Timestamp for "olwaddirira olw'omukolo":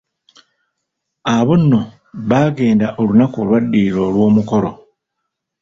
3.43-4.71